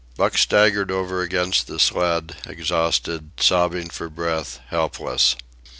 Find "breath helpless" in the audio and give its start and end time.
4.09-5.35